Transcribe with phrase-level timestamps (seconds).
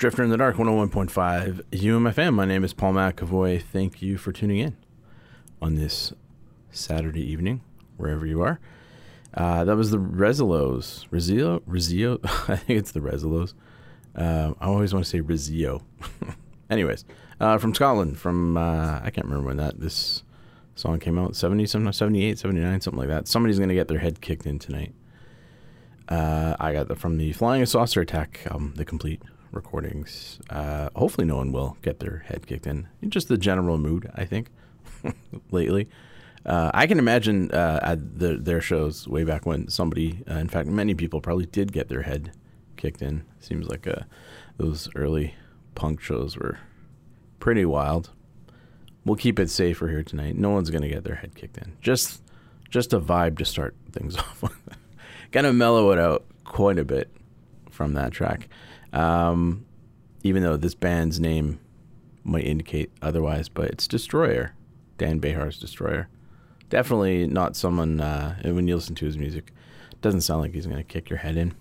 [0.00, 2.32] Drifter in the Dark 101.5 UMFM.
[2.32, 3.62] My name is Paul McAvoy.
[3.62, 4.74] Thank you for tuning in
[5.60, 6.14] on this
[6.70, 7.60] Saturday evening,
[7.98, 8.58] wherever you are.
[9.34, 11.06] Uh, that was the Rezillos.
[11.10, 11.60] Rezio?
[11.68, 12.18] Rezio?
[12.48, 13.52] I think it's the Rezillos.
[14.16, 15.82] Uh, I always want to say Rezio.
[16.70, 17.04] Anyways,
[17.38, 20.22] uh, from Scotland, from, uh, I can't remember when that, this
[20.76, 23.28] song came out, 70, something, 78, 79, something like that.
[23.28, 24.94] Somebody's going to get their head kicked in tonight.
[26.08, 29.20] Uh, I got the from the Flying Saucer Attack album, the complete
[29.52, 30.38] recordings.
[30.48, 32.88] Uh, hopefully, no one will get their head kicked in.
[33.08, 34.48] Just the general mood, I think,
[35.50, 35.88] lately.
[36.44, 40.48] Uh, I can imagine uh, at the, their shows way back when somebody, uh, in
[40.48, 42.32] fact, many people probably did get their head
[42.76, 43.24] kicked in.
[43.40, 44.00] Seems like uh,
[44.56, 45.34] those early
[45.74, 46.58] punk shows were
[47.38, 48.10] pretty wild.
[49.04, 50.36] We'll keep it safer here tonight.
[50.36, 51.76] No one's gonna get their head kicked in.
[51.80, 52.22] Just,
[52.70, 54.44] just a vibe to start things off.
[55.30, 57.10] Gonna mellow it out quite a bit
[57.70, 58.48] from that track.
[58.92, 59.64] Um,
[60.22, 61.60] even though this band's name
[62.24, 64.54] might indicate otherwise, but it's Destroyer,
[64.98, 66.08] Dan Bejar's Destroyer.
[66.68, 69.52] Definitely not someone, uh, when you listen to his music,
[70.02, 71.54] doesn't sound like he's going to kick your head in.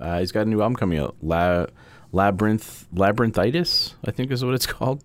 [0.00, 1.66] Uh, he's got a new album coming out, La-
[2.12, 5.02] Labyrinth, Labyrinthitis, I think is what it's called.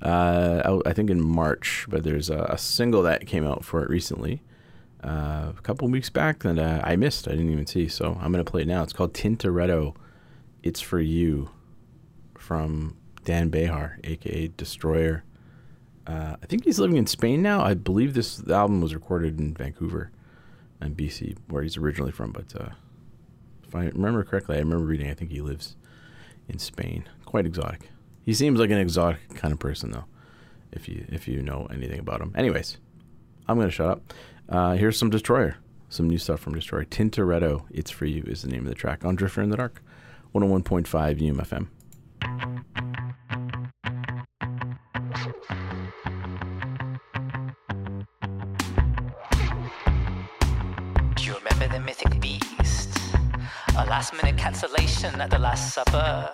[0.00, 3.90] Uh, I think in March, but there's a, a single that came out for it
[3.90, 4.42] recently
[5.02, 7.28] uh, a couple weeks back that uh, I missed.
[7.28, 8.82] I didn't even see, so I'm gonna play it now.
[8.82, 9.94] It's called Tintoretto.
[10.62, 11.50] It's for you,
[12.36, 15.24] from Dan Bejar, aka Destroyer.
[16.06, 17.62] Uh, I think he's living in Spain now.
[17.62, 20.10] I believe this album was recorded in Vancouver,
[20.80, 22.32] and BC, where he's originally from.
[22.32, 22.70] But uh,
[23.66, 25.10] if I remember correctly, I remember reading.
[25.10, 25.76] I think he lives
[26.48, 27.08] in Spain.
[27.24, 27.90] Quite exotic.
[28.24, 30.06] He seems like an exotic kind of person, though.
[30.72, 32.32] If you if you know anything about him.
[32.36, 32.78] Anyways,
[33.46, 34.14] I'm gonna shut up.
[34.48, 35.56] Uh, here's some Destroyer,
[35.88, 36.84] some new stuff from Destroyer.
[36.84, 39.82] Tintoretto, it's for you is the name of the track on Drifter in the Dark,
[40.34, 41.68] 101.5 UMFM.
[51.16, 52.98] Do you remember the mythic beast?
[53.76, 56.30] A last minute cancellation at the Last Supper.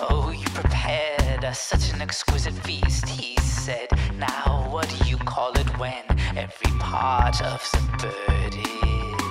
[0.00, 3.08] Oh, you prepared us such an exquisite feast.
[3.08, 3.88] He said,
[4.18, 6.04] Now, what do you call it when
[6.36, 9.21] every part of the bird is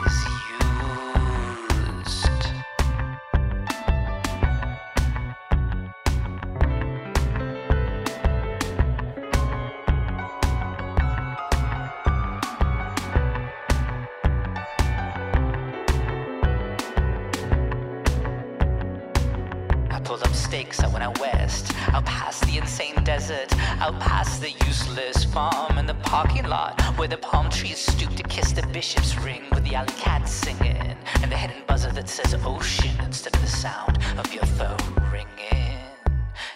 [23.81, 28.21] out past the useless farm and the parking lot where the palm trees stoop to
[28.21, 32.35] kiss the bishop's ring with the alley cat singing and the hidden buzzer that says
[32.45, 34.77] ocean instead of the sound of your phone
[35.11, 35.79] ringing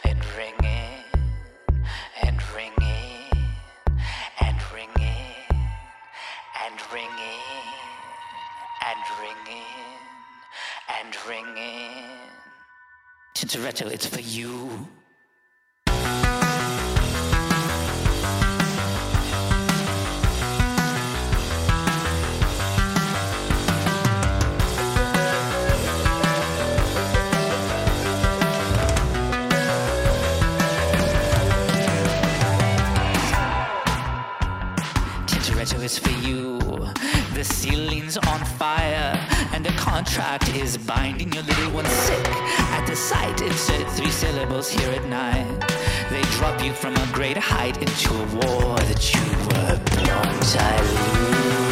[0.03, 1.03] and ringing
[2.21, 3.31] and ringing
[4.41, 5.41] and ringing
[6.61, 7.65] and ringing
[8.85, 9.65] and ringing
[10.99, 12.03] and ringing.
[13.33, 14.87] Tintoretto, it's for you.
[40.15, 42.25] Contract is binding your little one sick.
[42.71, 45.45] At the sight, insert three syllables here at night.
[46.09, 51.59] They drop you from a great height into a war that you were born to
[51.59, 51.64] lose.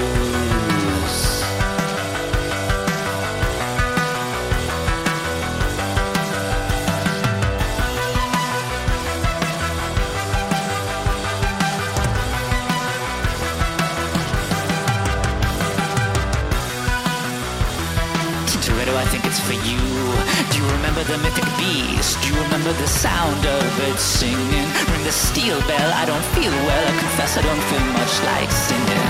[21.04, 22.22] The mythic beast?
[22.22, 24.68] Do you remember the sound of it singing?
[24.92, 26.84] Ring the steel bell, I don't feel well.
[26.88, 29.10] I confess I don't feel much like singing.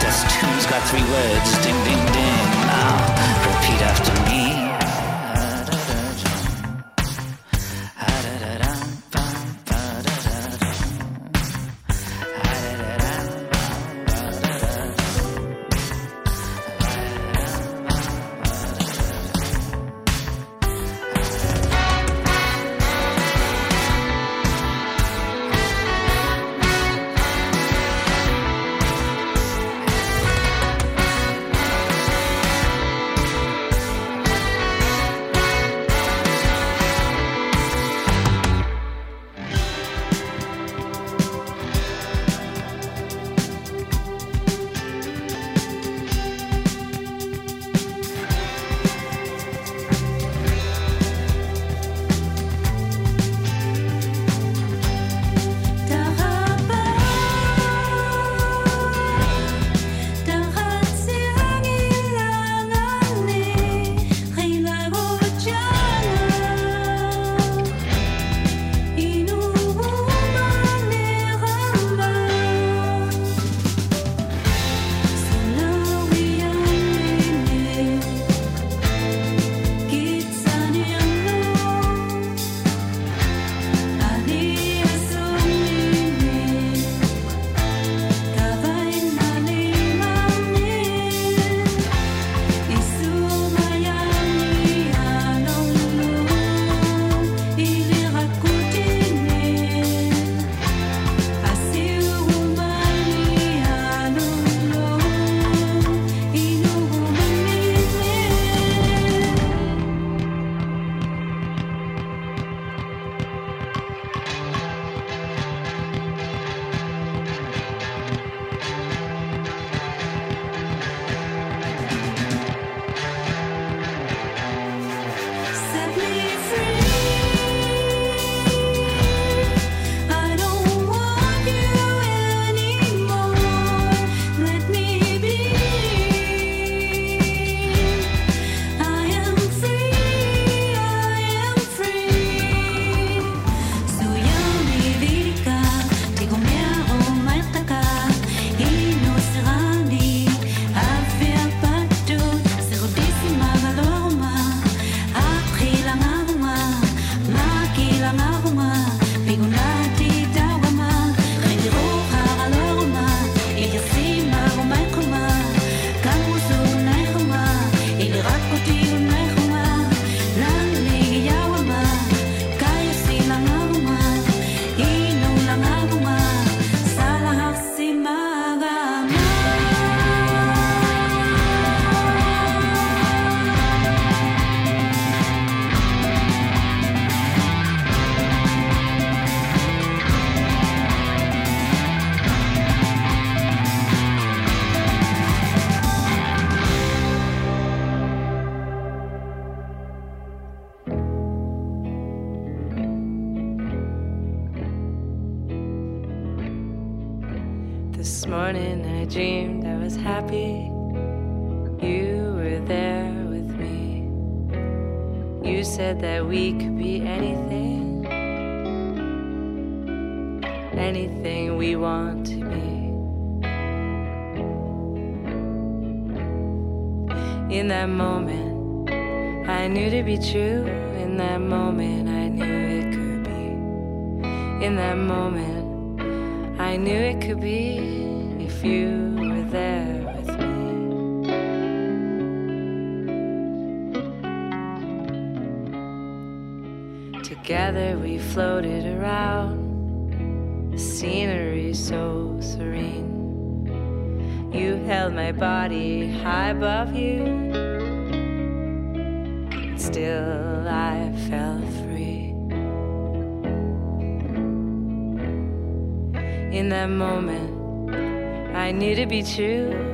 [0.00, 2.48] Dust tune's got three words, ding ding ding.
[2.68, 2.92] Now
[3.48, 4.51] repeat after me.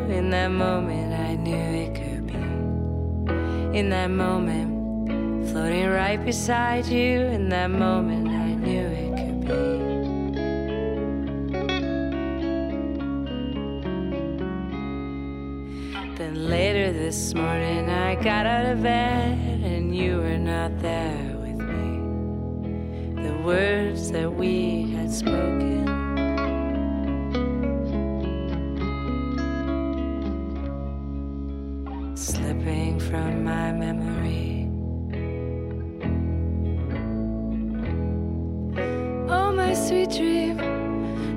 [0.08, 3.78] In that moment, I knew it could be.
[3.78, 7.20] In that moment, floating right beside you.
[7.20, 9.88] In that moment, I knew it could be.
[16.16, 21.58] Then later this morning, I got out of bed and you were not there with
[21.58, 23.22] me.
[23.22, 25.87] The words that we had spoken.
[33.78, 34.68] memory.
[39.30, 40.56] Oh, my sweet dream,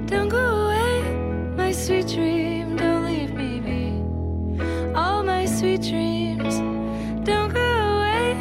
[0.07, 1.03] don't go away.
[1.55, 4.01] My sweet dream, don't leave me be.
[4.95, 6.55] All my sweet dreams,
[7.23, 8.33] don't go away,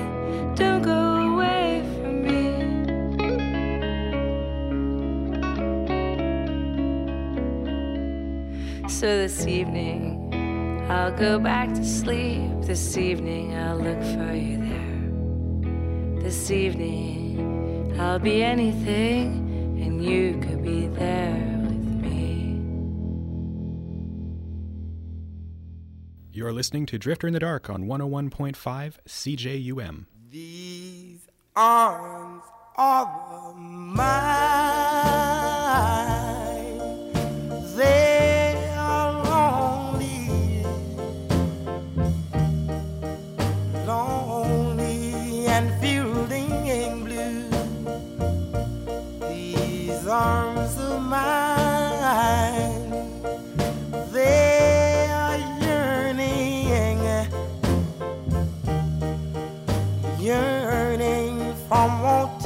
[0.55, 2.49] don't go away from me.
[8.89, 10.10] So this evening,
[11.01, 12.61] I'll go back to sleep.
[12.61, 16.23] This evening I'll look for you there.
[16.23, 21.59] This evening I'll be anything, and you could be there.
[21.63, 22.61] with me.
[26.33, 30.05] You're listening to Drifter in the Dark on 101.5 CJUM.
[30.31, 32.43] These arms
[32.77, 34.21] are mine.
[60.21, 62.40] yearning for more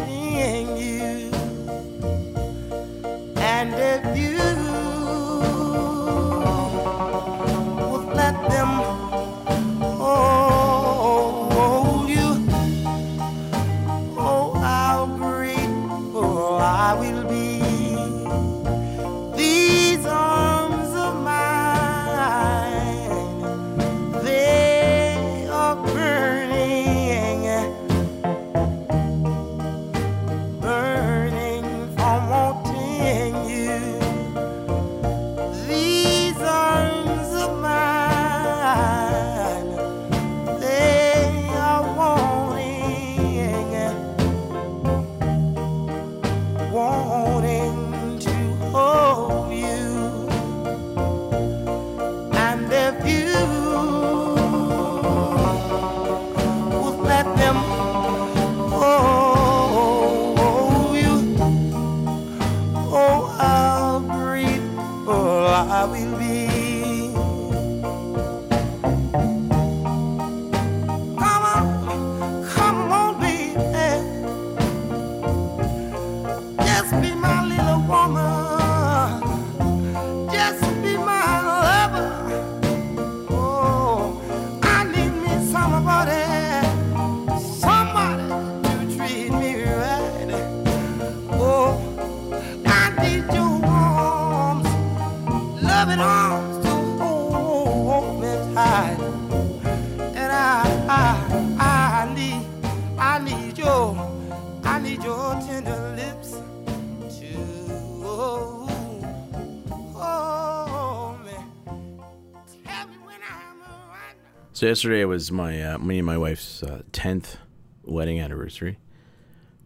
[114.55, 117.39] So yesterday was my uh, me and my wife's uh, tenth
[117.83, 118.79] wedding anniversary,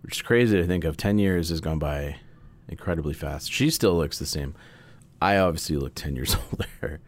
[0.01, 0.97] which is crazy to think of.
[0.97, 2.17] Ten years has gone by
[2.69, 3.53] incredibly fast.
[3.53, 4.55] She still looks the same.
[5.21, 7.01] I obviously look ten years older.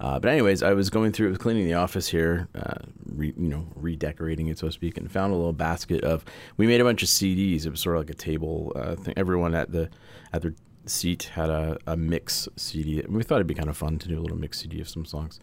[0.00, 3.66] Uh, but anyways, I was going through, cleaning the office here, uh, re, you know,
[3.74, 6.24] redecorating it so to speak, and found a little basket of.
[6.56, 7.66] We made a bunch of CDs.
[7.66, 9.12] It was sort of like a table uh, thing.
[9.14, 9.90] Everyone at the
[10.32, 10.54] at their
[10.86, 13.04] seat had a, a mix CD.
[13.06, 15.04] We thought it'd be kind of fun to do a little mix CD of some
[15.04, 15.38] songs.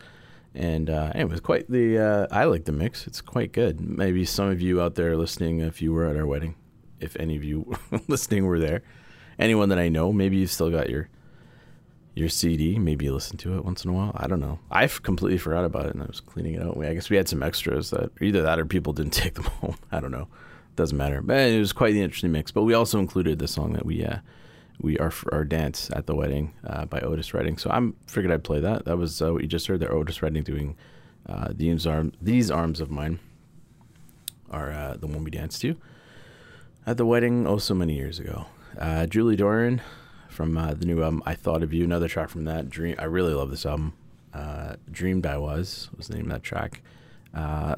[0.56, 1.98] And uh, anyway, it was quite the.
[1.98, 3.08] Uh, I like the mix.
[3.08, 3.82] It's quite good.
[3.82, 6.56] Maybe some of you out there listening, if you were at our wedding,
[7.00, 7.76] if any of you
[8.08, 8.84] listening were there,
[9.40, 11.10] anyone that I know, maybe you've still got your
[12.16, 12.78] your CD.
[12.78, 14.12] Maybe you listen to it once in a while.
[14.16, 14.60] I don't know.
[14.70, 16.78] I completely forgot about it, and I was cleaning it out.
[16.84, 19.78] I guess we had some extras that either that or people didn't take them home.
[19.92, 20.28] I don't know.
[20.76, 21.22] Doesn't matter.
[21.22, 22.52] But it was quite the interesting mix.
[22.52, 24.18] But we also included the song that we uh,
[24.80, 27.58] we our our dance at the wedding uh, by Otis Redding.
[27.58, 28.86] So I'm figured I'd play that.
[28.86, 29.94] That was uh, what you just heard there.
[29.94, 30.76] Otis Redding doing
[31.28, 33.20] uh, these arm these arms of mine
[34.50, 35.76] are uh, the one we danced to
[36.86, 38.46] at the wedding oh so many years ago.
[38.78, 39.80] Uh, Julie Doiron
[40.30, 42.70] from uh, the new album I Thought of You, another track from that.
[42.70, 43.94] Dream I really love this album.
[44.92, 46.82] Dreamed I Was was the name of that track.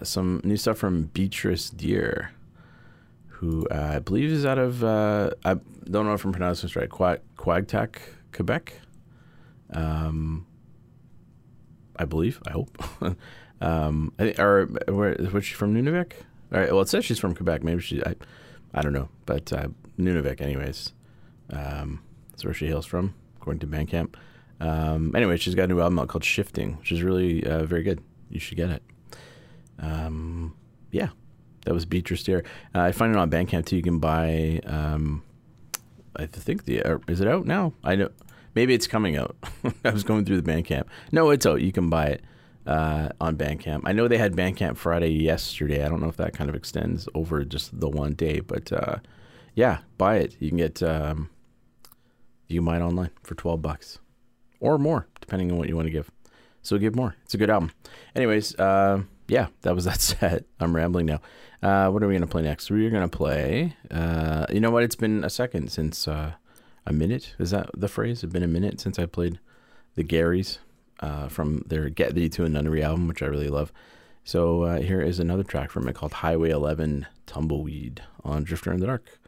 [0.04, 2.32] Some new stuff from Beatrice Deer,
[3.46, 5.56] who uh, I believe is out of uh, I
[5.90, 6.90] don't know if I'm pronouncing this right.
[6.90, 7.98] Quag Quaqtaq,
[8.34, 8.74] Quebec.
[9.74, 10.46] Um,
[11.96, 12.42] I believe.
[12.48, 12.84] I hope.
[13.62, 15.74] um, I think, or where was she from?
[15.74, 16.14] Nunavik.
[16.54, 16.72] All right.
[16.72, 17.64] Well, it says she's from Quebec.
[17.64, 18.04] Maybe she.
[18.04, 18.16] I,
[18.74, 19.68] I don't know, but uh,
[20.00, 20.94] Nunavik, anyways.
[21.52, 24.16] Um, that's where she hails from, according to Bandcamp.
[24.60, 27.84] Um, anyway, she's got a new album out called Shifting, which is really uh, very
[27.84, 28.02] good.
[28.30, 28.84] You should get it.
[29.80, 30.56] Um,
[30.92, 31.10] yeah,
[31.66, 32.44] that was Beatrice Deer.
[32.74, 33.76] Uh, I find it on Bandcamp too.
[33.76, 34.62] You can buy.
[34.66, 35.24] Um,
[36.16, 37.74] I think the uh, is it out now?
[37.84, 38.10] I know
[38.54, 39.36] maybe it's coming out.
[39.86, 40.86] I was going through the Bandcamp.
[41.12, 41.62] No, it's out.
[41.62, 42.24] You can buy it
[42.66, 43.82] uh, on Bandcamp.
[43.84, 45.84] I know they had Bandcamp Friday yesterday.
[45.84, 48.98] I don't know if that kind of extends over just the one day, but uh,
[49.54, 50.36] yeah, buy it.
[50.40, 51.30] You can get um,
[52.48, 54.00] you it online for twelve bucks
[54.60, 56.10] or more, depending on what you want to give.
[56.62, 57.16] So give more.
[57.24, 57.72] It's a good album.
[58.16, 60.46] Anyways, uh, yeah, that was that set.
[60.60, 61.22] I'm rambling now.
[61.66, 62.70] Uh, what are we gonna play next?
[62.70, 63.76] We're gonna play.
[63.90, 64.84] Uh, you know what?
[64.84, 66.34] It's been a second since uh,
[66.86, 67.34] a minute.
[67.40, 68.24] Is that the phrase?
[68.24, 69.40] It's been a minute since I played
[69.96, 70.60] the Garys
[71.00, 73.74] uh, from their Get Thee to a Nunnery album, which I really love.
[74.24, 78.80] So uh, here is another track from it called Highway 11 Tumbleweed on Drifter in
[78.80, 79.20] the Dark.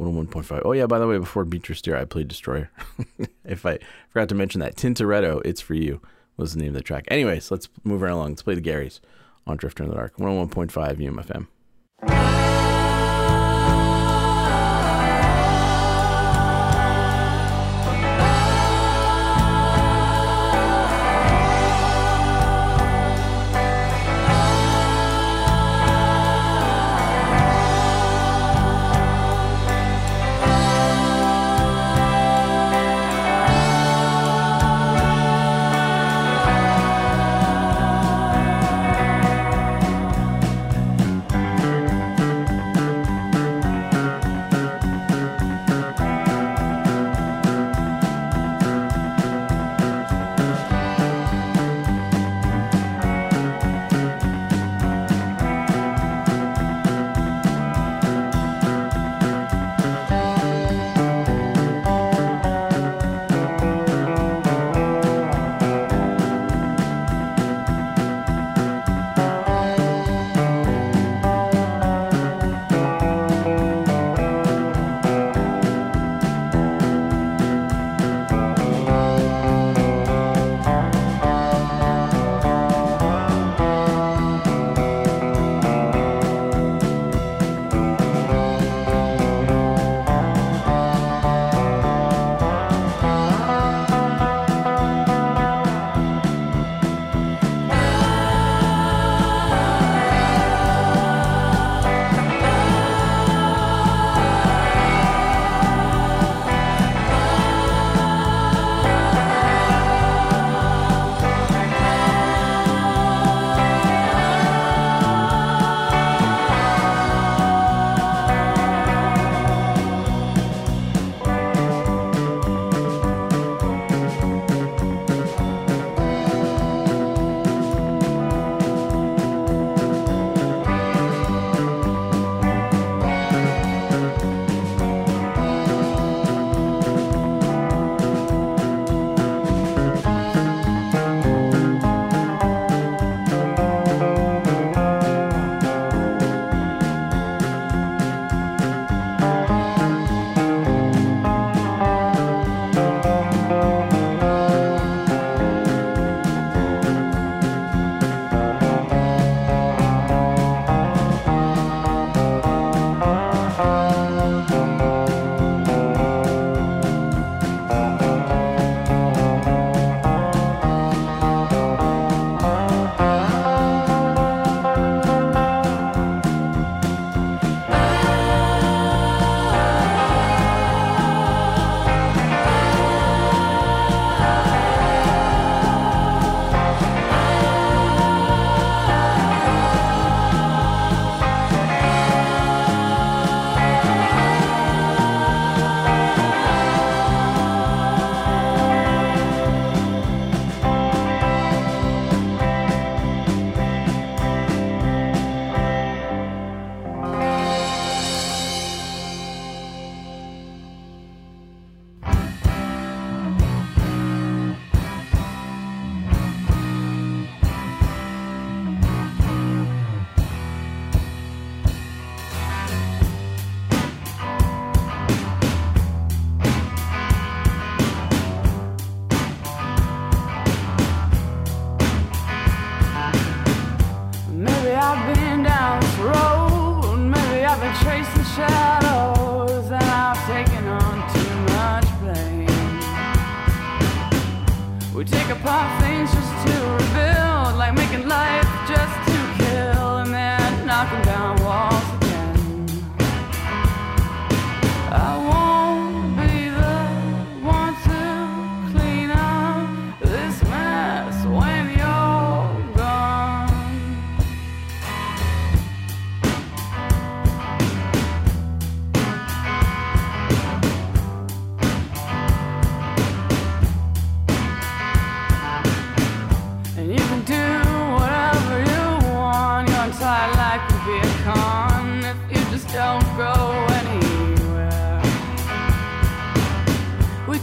[0.00, 0.62] 101.5.
[0.64, 2.72] Oh, yeah, by the way, before Beatrice Deer, I played Destroyer.
[3.44, 6.00] if I forgot to mention that, Tintoretto, It's For You
[6.36, 7.04] was the name of the track.
[7.06, 8.30] Anyways, let's move right along.
[8.30, 8.98] Let's play the Garys
[9.46, 10.16] on Drifter in the Dark.
[10.16, 11.46] 101.5 UMFM.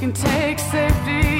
[0.05, 1.34] Can take safety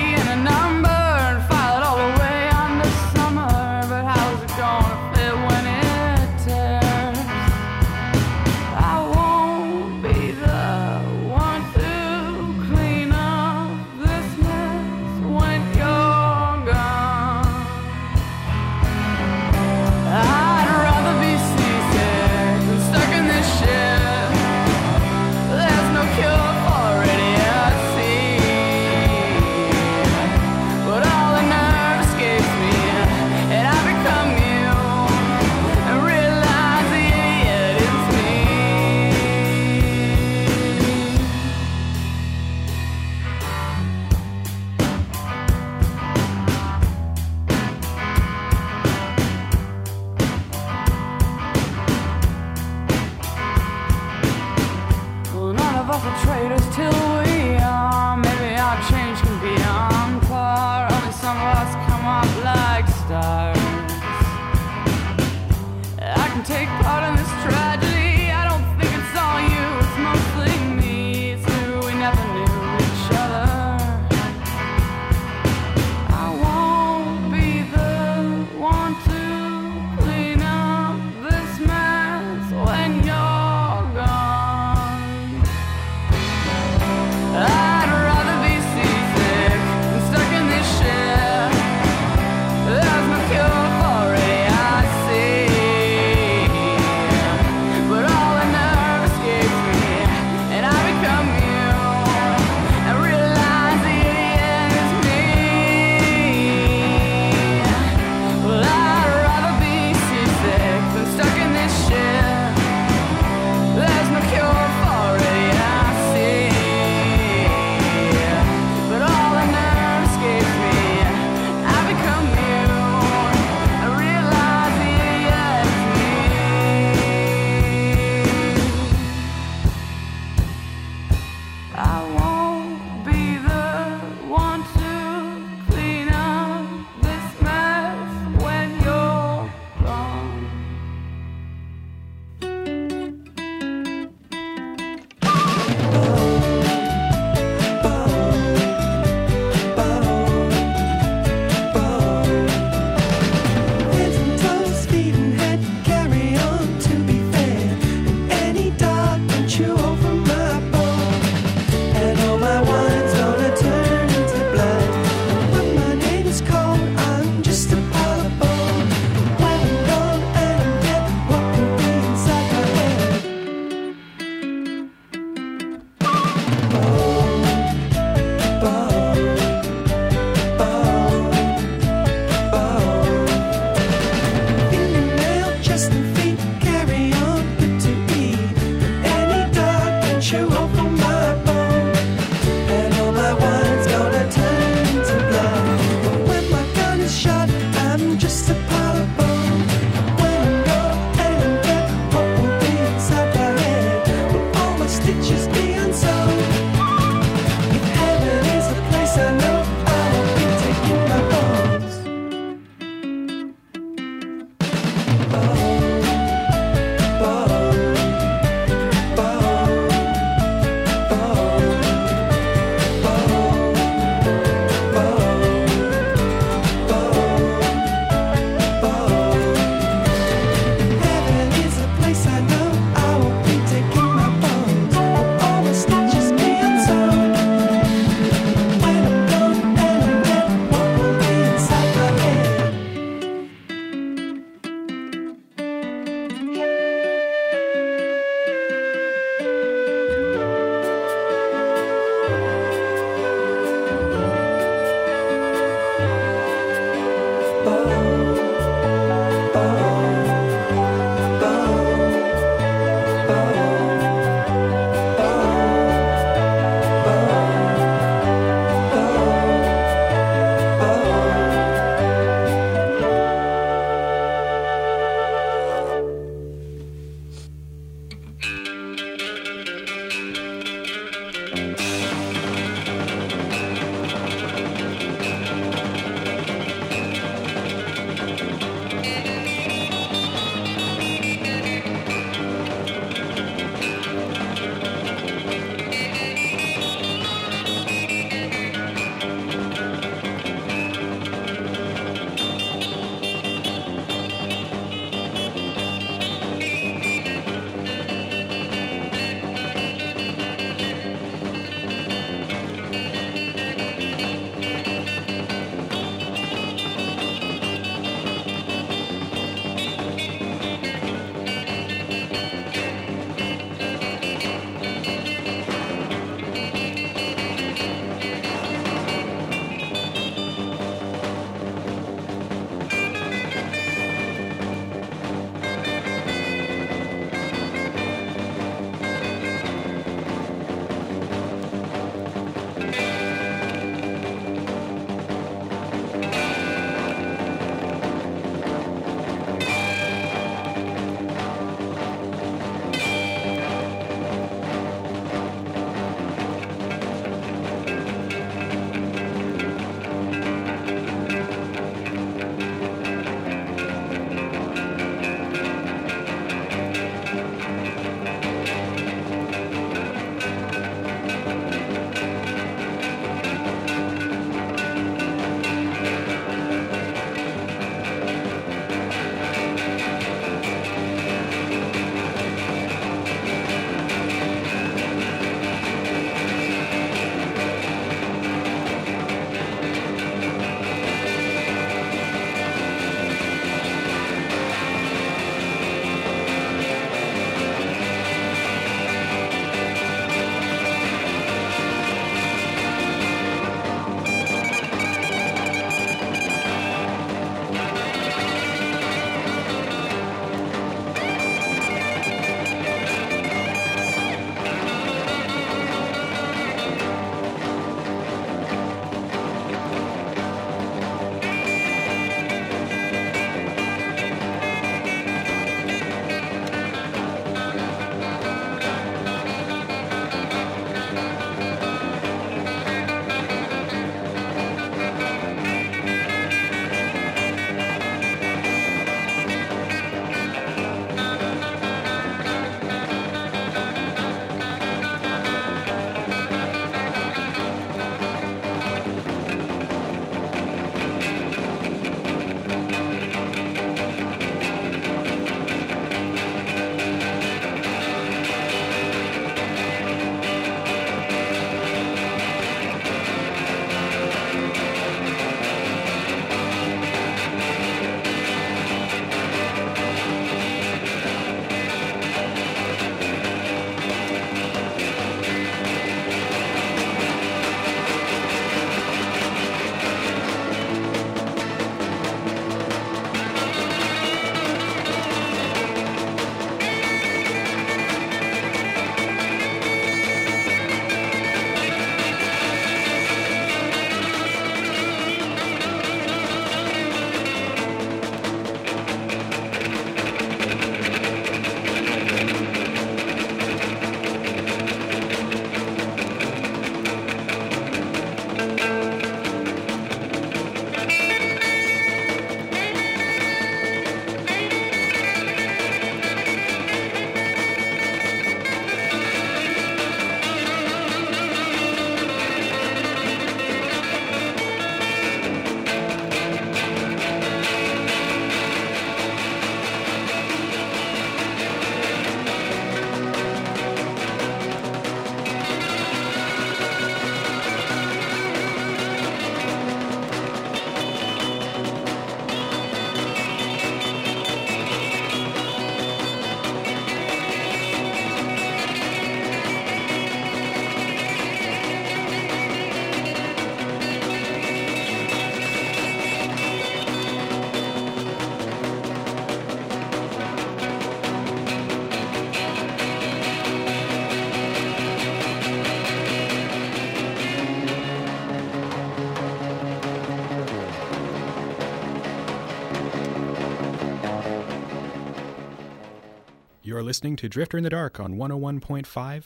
[577.05, 579.05] listening to Drifter in the Dark on 101.5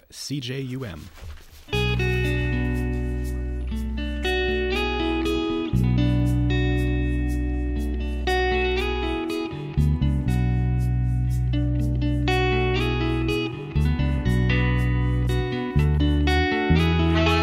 [0.09, 0.99] CJUM.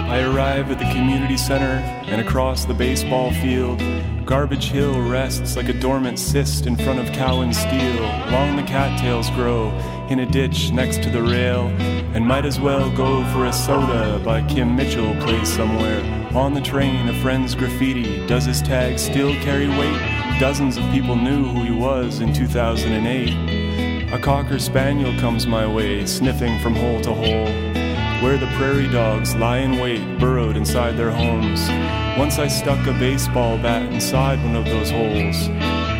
[0.09, 1.64] I arrive at the community center
[2.07, 3.83] and across the baseball field.
[4.27, 8.03] Garbage Hill rests like a dormant cyst in front of Cowan Steel.
[8.33, 9.71] Long the cattails grow
[10.11, 11.69] in a ditch next to the rail.
[12.12, 16.03] And might as well go for a soda by Kim Mitchell plays somewhere.
[16.37, 18.27] On the train, a friend's graffiti.
[18.27, 20.41] Does his tag still carry weight?
[20.41, 24.12] Dozens of people knew who he was in 2008.
[24.12, 27.77] A cocker spaniel comes my way, sniffing from hole to hole
[28.23, 31.69] where the prairie dogs lie in wait, burrowed inside their homes.
[32.16, 35.48] Once I stuck a baseball bat inside one of those holes.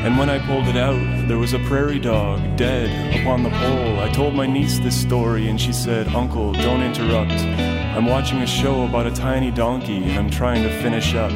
[0.07, 4.01] And when I pulled it out, there was a prairie dog dead upon the pole.
[4.01, 7.33] I told my niece this story, and she said, Uncle, don't interrupt.
[7.33, 11.33] I'm watching a show about a tiny donkey, and I'm trying to finish up.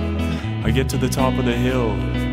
[0.64, 1.90] I get to the top of the hill,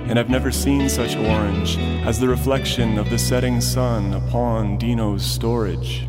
[0.08, 5.26] and I've never seen such orange as the reflection of the setting sun upon Dino's
[5.26, 6.08] storage.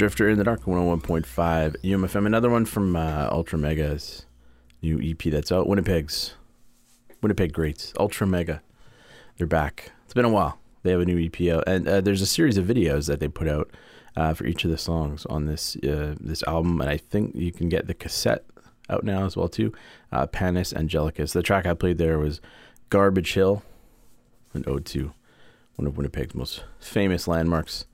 [0.00, 1.26] Drifter in the Dark 101.5
[1.84, 2.24] UMFM.
[2.24, 4.24] Another one from uh, Ultra Mega's
[4.80, 5.66] new EP that's out.
[5.66, 6.32] Winnipeg's
[7.20, 7.92] Winnipeg Greats.
[8.00, 8.62] Ultra Mega.
[9.36, 9.92] They're back.
[10.06, 10.58] It's been a while.
[10.84, 13.28] They have a new EP out, and uh, there's a series of videos that they
[13.28, 13.70] put out
[14.16, 16.80] uh, for each of the songs on this uh, this album.
[16.80, 18.46] And I think you can get the cassette
[18.88, 19.70] out now as well too.
[20.10, 21.34] Uh, Panis Angelicus.
[21.34, 22.40] The track I played there was
[22.88, 23.62] Garbage Hill,
[24.54, 25.12] an ode to
[25.76, 27.84] one of Winnipeg's most famous landmarks.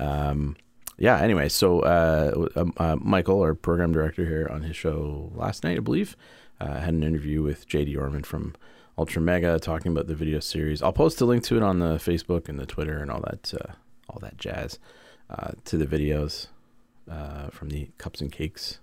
[0.00, 0.56] Um,
[0.98, 5.64] yeah, anyway, so uh, um, uh, Michael, our program director here on his show last
[5.64, 6.16] night, I believe,
[6.60, 8.54] uh, had an interview with JD Orman from
[8.96, 10.82] Ultra Mega talking about the video series.
[10.82, 13.52] I'll post a link to it on the Facebook and the Twitter and all that,
[13.52, 13.72] uh,
[14.08, 14.78] all that jazz
[15.64, 16.46] to the videos
[17.50, 18.78] from the Cups and Cakes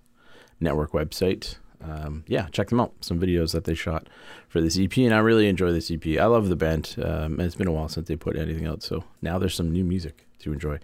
[0.59, 1.55] Network website.
[1.83, 2.93] Um, yeah, check them out.
[3.01, 4.07] Some videos that they shot
[4.47, 6.05] for this EP, and I really enjoy this EP.
[6.19, 6.95] I love the band.
[7.03, 9.83] Um, it's been a while since they put anything out, so now there's some new
[9.83, 10.79] music to enjoy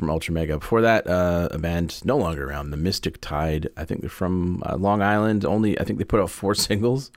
[0.00, 0.58] from Ultra Mega.
[0.58, 3.68] Before that, uh, a band no longer around, the Mystic Tide.
[3.76, 5.44] I think they're from uh, Long Island.
[5.44, 7.12] Only I think they put out four singles.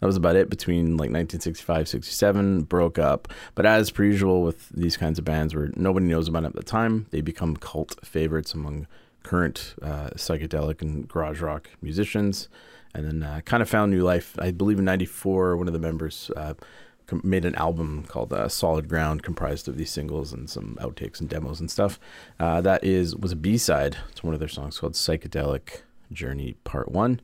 [0.00, 3.28] That was about it between like 1965, 67, broke up.
[3.54, 6.56] But as per usual with these kinds of bands where nobody knows about them at
[6.56, 8.86] the time, they become cult favorites among
[9.22, 12.50] current uh, psychedelic and garage rock musicians.
[12.94, 14.36] And then uh, kind of found new life.
[14.38, 16.52] I believe in 94, one of the members uh,
[17.06, 21.20] com- made an album called uh, Solid Ground, comprised of these singles and some outtakes
[21.20, 21.98] and demos and stuff.
[22.38, 25.82] Uh, that is was a B side to one of their songs called Psychedelic
[26.12, 27.20] Journey Part 1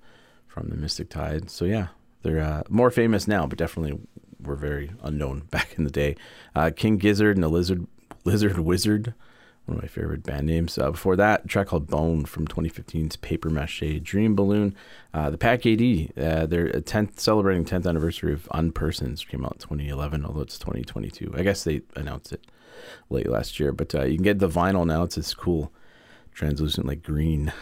[0.47, 1.51] from the Mystic Tide.
[1.51, 1.89] So, yeah,
[2.22, 3.99] they're uh, more famous now, but definitely
[4.41, 6.16] were very unknown back in the day.
[6.55, 7.87] Uh, King Gizzard and the Lizard,
[8.24, 9.14] Lizard Wizard,
[9.67, 10.77] one of my favorite band names.
[10.77, 14.75] Uh, before that, track called Bone from 2015's Paper Mache Dream Balloon.
[15.15, 19.59] Uh, the Pack AD, uh, their 10th, celebrating 10th anniversary of Unpersons came out in
[19.59, 21.35] 2011, although it's 2022.
[21.37, 22.45] I guess they announced it
[23.09, 25.05] late last year, but uh, you can get the vinyl now.
[25.05, 25.73] It's this cool
[26.33, 27.53] translucent, like green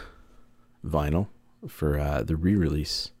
[0.85, 1.27] vinyl
[1.67, 3.11] for uh, the re-release,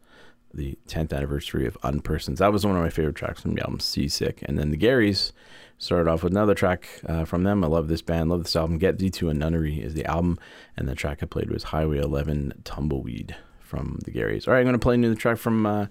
[0.53, 2.37] the 10th anniversary of Unpersons.
[2.37, 4.41] That was one of my favorite tracks from the album Seasick.
[4.43, 5.31] And then the Garrys
[5.77, 7.63] started off with another track uh, from them.
[7.63, 8.77] I love this band, love this album.
[8.77, 10.37] Get Thee to a Nunnery is the album,
[10.77, 14.47] and the track I played was Highway 11 Tumbleweed from the Garrys.
[14.47, 15.87] All right, I'm going to play another track from uh,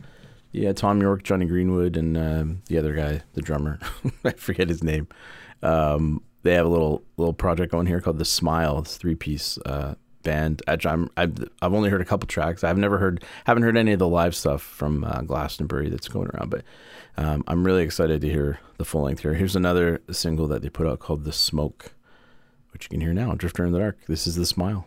[0.52, 3.78] yeah, Thom Yorke, Jonny Greenwood, and um, the other guy, the drummer.
[4.24, 5.08] I forget his name.
[5.62, 8.78] Um, they have a little little project going here called The Smile.
[8.78, 10.62] It's three piece uh, band.
[10.66, 12.64] I'm, I've I've only heard a couple tracks.
[12.64, 16.28] I've never heard haven't heard any of the live stuff from uh, Glastonbury that's going
[16.28, 16.50] around.
[16.50, 16.62] But
[17.16, 19.34] um, I'm really excited to hear the full length here.
[19.34, 21.92] Here's another single that they put out called The Smoke,
[22.72, 23.34] which you can hear now.
[23.34, 23.98] Drifter in the Dark.
[24.06, 24.86] This is The Smile.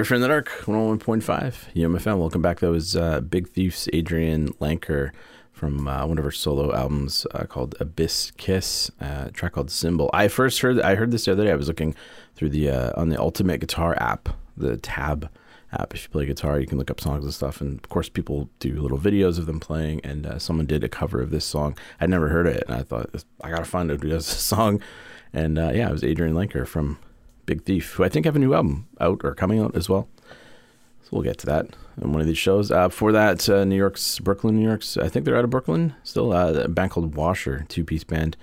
[0.00, 2.18] Drifter in the Dark, 101.5, UMFM.
[2.18, 2.60] Welcome back.
[2.60, 5.10] That was uh, Big Thief's Adrianne Lenker
[5.52, 10.08] from uh, one of her solo albums uh, called abysskiss, uh, a track called Symbol.
[10.14, 11.52] I first heard I heard this the other day.
[11.52, 11.94] I was looking
[12.34, 15.28] through the uh, on the Ultimate Guitar app, the Tab
[15.70, 15.92] app.
[15.92, 17.60] If you play guitar, you can look up songs and stuff.
[17.60, 20.00] And of course, people do little videos of them playing.
[20.02, 21.76] And uh, someone did a cover of this song.
[22.00, 23.10] I'd never heard it, and I thought
[23.42, 24.80] I gotta find out who does this song.
[25.34, 26.98] And uh, yeah, it was Adrianne Lenker from
[27.50, 30.08] Big Thief, who I think have a new album out or coming out as well.
[31.02, 31.66] So we'll get to that
[32.00, 32.70] in one of these shows.
[32.70, 34.96] Uh, before that, uh, New York's Brooklyn, New York's.
[34.96, 36.32] I think they're out of Brooklyn still.
[36.32, 38.36] Uh, a band called Washer, two piece band.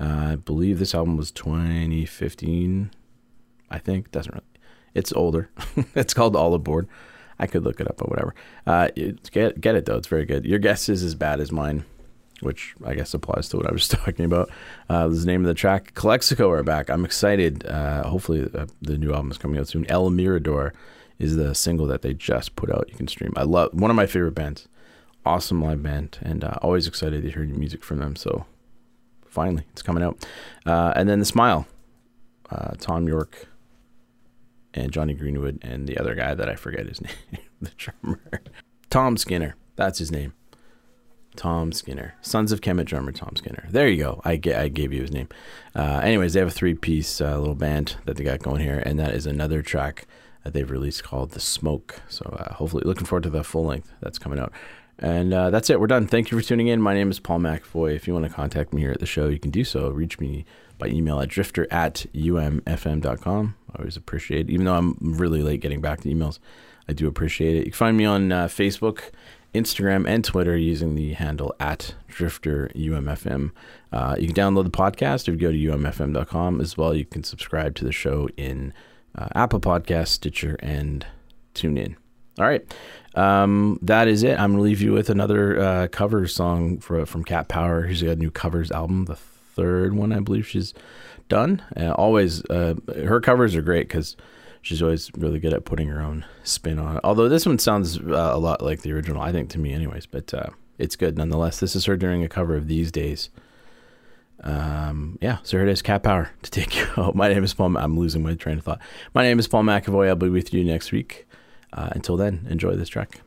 [0.00, 2.92] Uh, I believe this album was 2015.
[3.70, 4.46] I think doesn't really.
[4.94, 5.50] It's older.
[5.94, 6.88] it's called All Aboard.
[7.38, 8.34] I could look it up or whatever.
[8.66, 8.88] Uh,
[9.32, 9.98] get get it though.
[9.98, 10.46] It's very good.
[10.46, 11.84] Your guess is as bad as mine,
[12.40, 14.50] which I guess applies to what I was talking about.
[14.88, 15.94] Uh, this is the name of the track.
[15.94, 16.90] Calexico are back.
[16.90, 17.66] I'm excited.
[17.66, 19.88] Uh, hopefully uh, the new album is coming out soon.
[19.90, 20.72] El Mirador
[21.18, 22.86] is the single that they just put out.
[22.88, 23.32] You can stream.
[23.36, 24.68] I love one of my favorite bands.
[25.24, 28.14] Awesome live band, and uh, always excited to hear new music from them.
[28.14, 28.46] So
[29.26, 30.24] finally, it's coming out.
[30.64, 31.66] Uh, and then the Smile,
[32.50, 33.48] uh, Thom Yorke
[34.72, 37.12] and Jonny Greenwood and the other guy that I forget his name,
[37.60, 38.20] the drummer,
[38.88, 39.56] Tom Skinner.
[39.74, 40.32] That's his name.
[41.36, 43.66] Tom Skinner, Sons of Kemet drummer Tom Skinner.
[43.70, 44.20] There you go.
[44.24, 45.28] I, ga- I gave you his name.
[45.74, 48.98] Uh, anyways, they have a three-piece uh, little band that they got going here, and
[48.98, 50.06] that is another track
[50.44, 53.92] that they've released called "The Smoke." So uh, hopefully, looking forward to the full length
[54.00, 54.52] that's coming out.
[54.98, 55.78] And uh, that's it.
[55.78, 56.06] We're done.
[56.06, 56.80] Thank you for tuning in.
[56.80, 57.94] My name is Paul McAvoy.
[57.94, 59.90] If you want to contact me here at the show, you can do so.
[59.90, 60.46] Reach me
[60.78, 63.54] by email at drifter at umfm.com.
[63.74, 64.52] I always appreciate it.
[64.52, 66.38] Even though I'm really late getting back to emails,
[66.88, 67.58] I do appreciate it.
[67.58, 69.10] You can find me on uh, Facebook,
[69.56, 73.52] Instagram, and Twitter using the handle at drifter umfm.
[73.92, 76.94] Uh, you can download the podcast if you go to umfm.com as well.
[76.94, 78.72] You can subscribe to the show in
[79.16, 81.06] uh, Apple Podcasts, Stitcher, and
[81.54, 81.96] TuneIn.
[82.38, 82.64] All right.
[83.14, 84.38] Um, that is it.
[84.38, 87.88] I'm to leave you with another uh, cover song for, from Cat Power.
[87.88, 90.74] She's got a new covers album, the third one, I believe she's
[91.28, 91.62] done.
[91.76, 94.16] Uh, always, uh, her covers are great because
[94.66, 97.00] she's always really good at putting her own spin on it.
[97.04, 100.06] Although this one sounds uh, a lot like the original, I think, to me, anyways,
[100.06, 101.60] but uh, it's good nonetheless.
[101.60, 103.30] This is her doing a cover of These Days.
[104.42, 107.14] Um, yeah, so here it is, Cat Power to take you out.
[107.14, 107.76] My name is Paul.
[107.76, 108.80] I'm losing my train of thought.
[109.14, 110.08] My name is Paul McAvoy.
[110.08, 111.28] I'll be with you next week.
[111.72, 113.20] Uh, until then, enjoy this track.